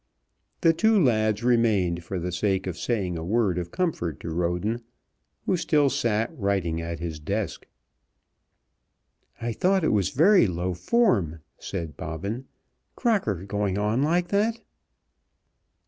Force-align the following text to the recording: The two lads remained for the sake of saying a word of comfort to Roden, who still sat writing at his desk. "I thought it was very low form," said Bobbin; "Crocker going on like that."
The 0.61 0.73
two 0.73 0.99
lads 0.99 1.43
remained 1.43 2.03
for 2.03 2.17
the 2.17 2.31
sake 2.31 2.65
of 2.65 2.75
saying 2.75 3.19
a 3.19 3.23
word 3.23 3.59
of 3.59 3.69
comfort 3.69 4.19
to 4.21 4.31
Roden, 4.31 4.81
who 5.45 5.55
still 5.55 5.91
sat 5.91 6.31
writing 6.35 6.81
at 6.81 6.97
his 6.99 7.19
desk. 7.19 7.67
"I 9.39 9.53
thought 9.53 9.83
it 9.83 9.93
was 9.93 10.09
very 10.09 10.47
low 10.47 10.73
form," 10.73 11.41
said 11.59 11.97
Bobbin; 11.97 12.45
"Crocker 12.95 13.45
going 13.45 13.77
on 13.77 14.01
like 14.01 14.29
that." 14.29 14.61